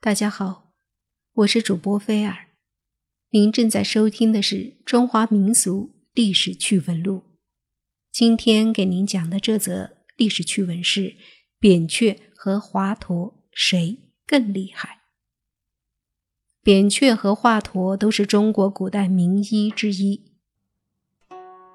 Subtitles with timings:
[0.00, 0.70] 大家好，
[1.34, 2.50] 我是主播菲尔，
[3.30, 7.16] 您正在收听的是《中华民俗历史趣闻录》。
[8.12, 11.16] 今天给您讲的这则历史趣闻是：
[11.58, 15.00] 扁鹊和华佗谁更厉害？
[16.62, 20.36] 扁鹊和华佗都是中国古代名医之一，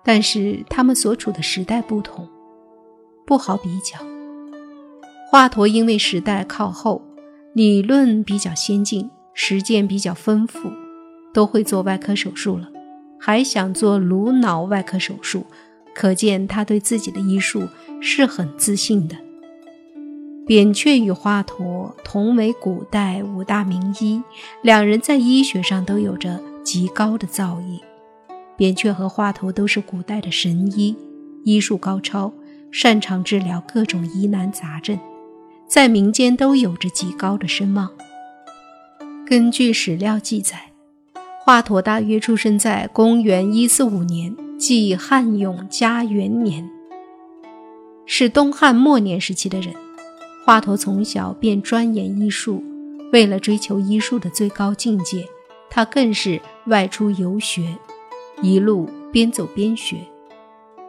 [0.01, 2.29] 但是他们所处的时代不同，
[3.27, 3.99] 不好比较。
[5.29, 7.12] 华佗因为时代靠后。
[7.54, 10.71] 理论比较先进，实践比较丰富，
[11.31, 12.67] 都会做外科手术了，
[13.20, 15.45] 还想做颅脑外科手术，
[15.93, 17.67] 可见他对自己的医术
[18.02, 19.16] 是很自信的。
[20.48, 24.23] 扁鹊与华佗同为古代五大名医，
[24.63, 27.79] 两人在医学上都有着极高的造诣。
[28.57, 30.95] 扁鹊和华佗都是古代的神医，
[31.43, 32.34] 医术高超，
[32.71, 34.98] 擅长治疗各种疑难杂症。
[35.67, 37.90] 在民间都有着极高的声望。
[39.26, 40.71] 根据史料记载，
[41.44, 46.70] 华佗大约出生在公元一四五年，即汉永嘉元年，
[48.05, 49.74] 是东汉末年时期的人。
[50.46, 52.62] 华佗从小便钻研医术，
[53.13, 55.26] 为了追求医术的最高境界，
[55.70, 57.76] 他更是外出游学，
[58.41, 59.98] 一路边走边学。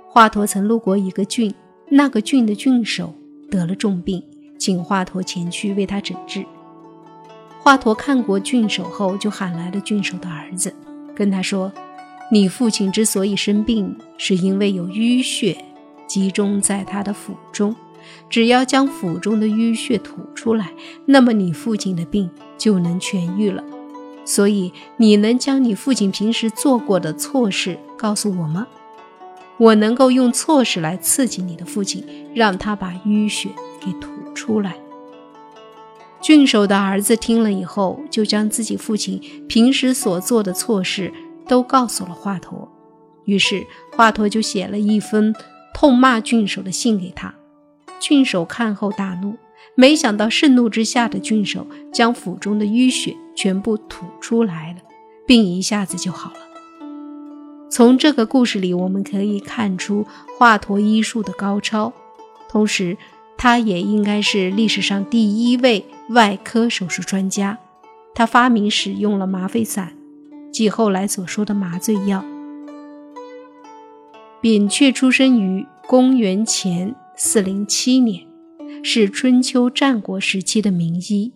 [0.08, 1.54] 华佗曾路过一个郡，
[1.88, 3.14] 那个郡的郡守
[3.48, 4.22] 得了重病。
[4.58, 6.44] 请华佗前去为他诊治。
[7.60, 10.74] 华佗看过郡守后，就喊来了郡守的儿子，
[11.14, 11.72] 跟他说
[12.30, 15.56] ：“你父亲之所以生病，是因为有淤血
[16.06, 17.74] 集中在他的腹中。
[18.28, 20.72] 只要将腹中的淤血吐出来，
[21.06, 23.64] 那么你父亲的病就能痊愈了。
[24.26, 28.66] 所以，你能将你父亲平时做过的错事告诉我吗？
[29.56, 33.48] 我能够用错事来刺激你的父亲，让他把淤血
[33.84, 34.76] 给吐。”出来，
[36.20, 39.18] 郡守的儿子听了以后，就将自己父亲
[39.48, 41.10] 平时所做的错事
[41.46, 42.68] 都告诉了华佗。
[43.24, 43.64] 于是
[43.96, 45.32] 华佗就写了一封
[45.72, 47.32] 痛骂郡守的信给他。
[48.00, 49.36] 郡守看后大怒，
[49.76, 54.80] 没想到盛怒之下的郡守将腹中的淤血全部吐出来了，
[55.26, 56.36] 病一下子就好了。
[57.70, 60.04] 从这个故事里，我们可以看出
[60.36, 61.92] 华佗医术的高超，
[62.48, 62.98] 同时。
[63.44, 67.58] 他也应该是历史上第一位外科手术专家，
[68.14, 69.94] 他发明使用了麻沸散，
[70.50, 72.24] 即后来所说的麻醉药。
[74.40, 78.26] 扁鹊出生于公元前四零七年，
[78.82, 81.34] 是春秋战国时期的名医。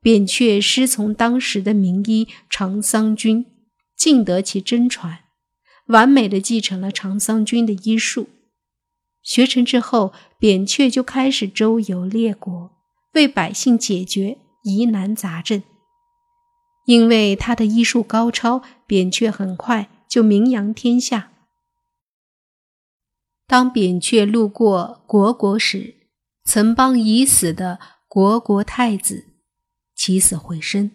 [0.00, 3.46] 扁鹊师从当时的名医长桑君，
[3.96, 5.18] 尽得其真传，
[5.88, 8.28] 完美的继承了长桑君的医术。
[9.22, 12.70] 学成之后，扁鹊就开始周游列国，
[13.14, 15.62] 为百姓解决疑难杂症。
[16.86, 21.30] 因为他的医术高超，扁鹊很快就名扬天下。
[23.46, 25.94] 当扁鹊路过虢国时，
[26.44, 27.78] 曾帮已死的
[28.08, 29.26] 虢国太子
[29.94, 30.90] 起死回生，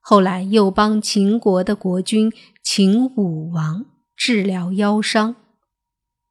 [0.00, 3.86] 后来又帮秦国的国君秦武王
[4.16, 5.36] 治疗腰伤。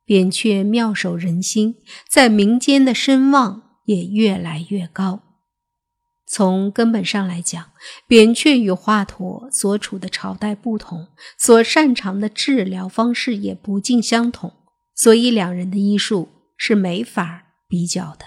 [0.05, 1.75] 扁鹊妙手仁心，
[2.07, 5.23] 在民间的声望也越来越高。
[6.27, 7.71] 从根本上来讲，
[8.07, 11.07] 扁鹊与华佗所处的朝代不同，
[11.37, 14.53] 所擅长的治疗方式也不尽相同，
[14.95, 18.25] 所以两人的医术是没法比较的。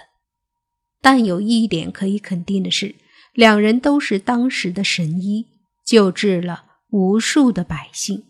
[1.01, 2.95] 但有一点可以肯定的是，
[3.33, 5.47] 两人都是当时的神医，
[5.85, 8.28] 救治了无数的百姓。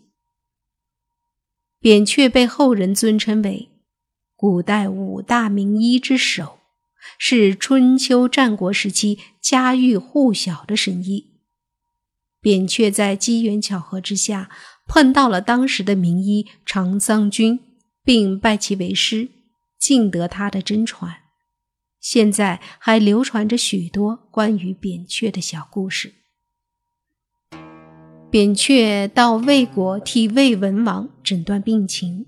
[1.80, 3.70] 扁鹊被后人尊称为
[4.36, 6.58] 古代五大名医之首，
[7.18, 11.38] 是春秋战国时期家喻户晓的神医。
[12.38, 14.50] 扁鹊在机缘巧合之下
[14.86, 17.60] 碰到了当时的名医长桑君，
[18.04, 19.28] 并拜其为师，
[19.78, 21.16] 尽得他的真传。
[21.98, 26.14] 现在还流传着许多关于扁鹊的小故事。
[28.30, 32.26] 扁鹊到魏国替魏文王诊断病情，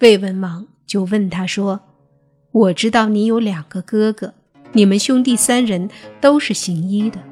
[0.00, 1.80] 魏文王就问他说
[2.50, 4.34] ：“我知道你有两个哥哥，
[4.72, 5.88] 你们兄弟三人
[6.20, 7.22] 都是行医的，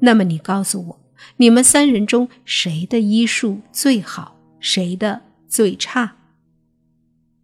[0.00, 1.00] 那么你告诉我，
[1.36, 6.16] 你们三人中谁的医术最好，谁的最差？”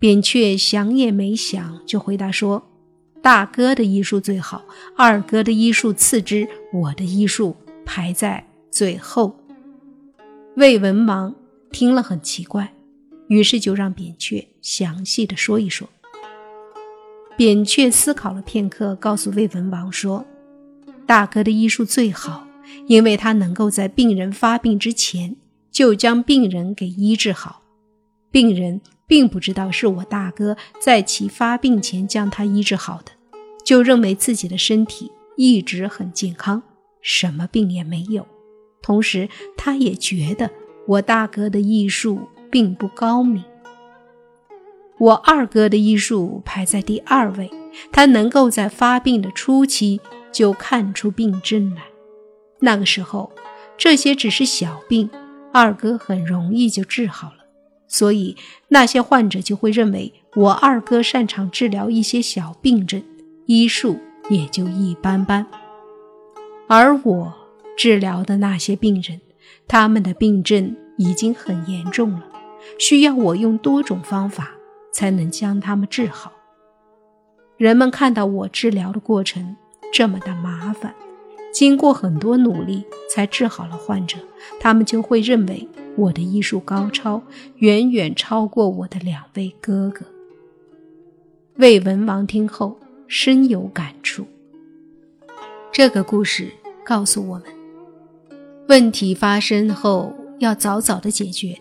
[0.01, 2.71] 扁鹊想也没想就回答说
[3.21, 4.65] ：“大哥的医术最好，
[4.97, 9.37] 二哥的医术次之，我的医术排在最后。”
[10.55, 11.35] 魏文王
[11.71, 12.75] 听了很奇怪，
[13.29, 15.89] 于是就让扁鹊详细的说一说。
[17.39, 20.27] 扁鹊思考了片刻，告诉魏文王说
[21.07, 22.47] ：“大哥的医术最好，
[22.87, 25.37] 因为他能够在病人发病之前
[25.71, 27.63] 就将病人给医治好。
[28.31, 33.13] 病人并不知道是我大哥在其发病前将他医治好的，
[33.65, 36.63] 就认为自己的身体一直很健康，
[37.01, 38.27] 什么病也没有。
[38.83, 40.51] 同时，他也觉得
[40.87, 42.19] 我大哥的医术
[42.51, 43.45] 并不高明。
[44.99, 47.51] 我二哥的医术排在第二位，
[47.91, 50.01] 他能够在发病的初期
[50.31, 51.83] 就看出病症来。
[52.61, 53.33] 那个时候，
[53.77, 55.11] 这些只是小病，
[55.53, 57.35] 二哥很容易就治好了。
[57.89, 58.37] 所以
[58.69, 63.03] 那些患者就会认为我二哥擅长治疗一些小病症，
[63.47, 63.99] 医术
[64.31, 65.47] 也就一般般。
[66.69, 67.35] 而我
[67.83, 69.21] 治疗的那些病人，
[69.67, 72.23] 他们的病症已经很严重了，
[72.79, 74.53] 需要我用多种方法。
[74.93, 76.31] 才能将他们治好。
[77.57, 79.57] 人们看到我治疗的过程
[79.91, 80.95] 这么的麻烦，
[81.51, 84.19] 经过很多努力才治好了患者，
[84.61, 87.23] 他们就会认为我的医术高超，
[87.57, 90.05] 远远超过我的两位哥哥。
[91.57, 94.27] 魏文王听后深有感触。
[95.73, 96.51] 这个故事
[96.85, 97.45] 告诉我们，
[98.73, 101.61] 问题发生后要早早的解决，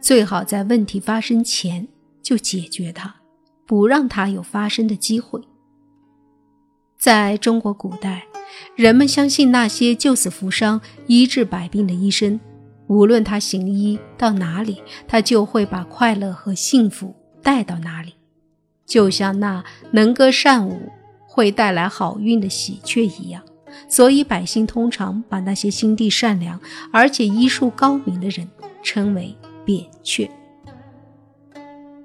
[0.00, 1.88] 最好在问题发生前。
[2.22, 3.12] 就解决它，
[3.66, 5.40] 不让它有发生的机会。
[6.96, 8.26] 在中国古代，
[8.76, 12.38] 人们相信那些救死扶伤、医治百病的医生，
[12.86, 17.12] 无论他行医到哪里，他就会把快乐和幸福
[17.42, 18.14] 带到哪里，
[18.86, 20.92] 就像那能歌善舞、
[21.26, 23.42] 会带来好运的喜鹊一样。
[23.88, 26.60] 所以，百姓通常把那些心地善良
[26.92, 28.48] 而且医术高明的人
[28.82, 29.34] 称为
[29.64, 30.30] 扁鹊。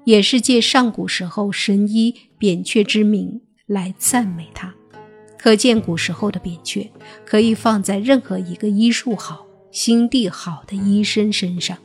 [0.04, 4.72] 也是借上古时候神医扁鹊之名来赞美他，
[5.36, 6.90] 可见古时候的扁鹊
[7.24, 11.76] 可以放在任何一个医术好、心地好的医生身上。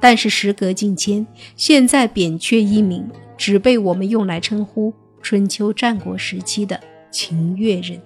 [0.00, 1.26] 但是时隔近千，
[1.56, 4.92] 现在扁鹊一名只被我们用来称呼
[5.22, 6.78] 春秋战国时期的
[7.10, 8.00] 秦越人，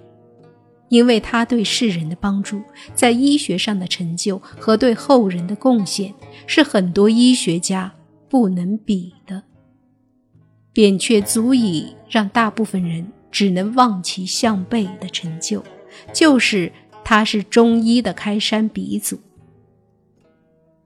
[0.93, 2.61] 因为他对世人的帮助，
[2.93, 6.13] 在医学上的成就和对后人的贡献，
[6.45, 7.91] 是很多医学家。
[8.29, 9.43] 不能比的，
[10.71, 15.63] 扁鹊足以让大部分人只能望其项背的成就，
[16.13, 16.71] 就是
[17.03, 19.19] 他是中医的开山鼻祖。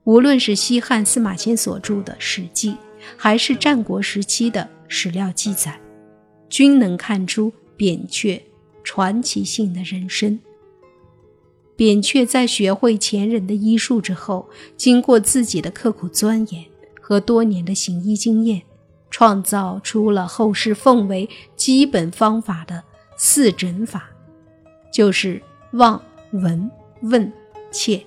[0.04, 2.72] 无论是西汉司马迁所著的《史记》，
[3.16, 5.78] 还是战国时期的史料记载，
[6.48, 8.42] 均能看出扁鹊
[8.88, 10.40] 传奇性的人生。
[11.76, 14.48] 扁鹊在学会前人的医术之后，
[14.78, 16.64] 经过自己的刻苦钻研。
[16.98, 18.62] 和多年的行医经验，
[19.10, 21.26] 创造出了后世奉为
[21.56, 22.82] 基本方法的
[23.16, 24.10] 四诊法，
[24.92, 25.42] 就是
[25.72, 26.02] 望、
[26.32, 26.70] 闻、
[27.02, 27.32] 问、
[27.70, 28.04] 切。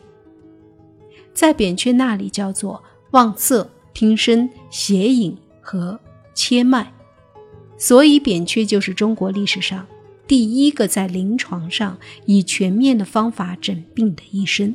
[1.33, 6.00] 在扁鹊那里叫做望色、听声、写影和
[6.36, 6.94] 切脉，
[7.78, 9.88] 所以扁鹊就是中国历史上
[10.31, 14.74] 第一个在临床上以全面的方法诊病的医生，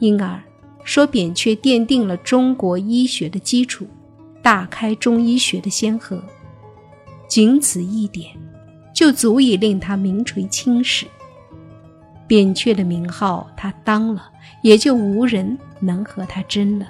[0.00, 0.42] 因而。
[0.82, 3.86] 说扁鹊奠定了中国医学的基础，
[4.42, 6.20] 大开中医学的先河，
[7.28, 8.34] 仅此一点，
[8.92, 11.06] 就足以令他名垂青史。
[12.26, 14.28] 扁鹊的名号他当了，
[14.64, 16.88] 也就无人能和他争了。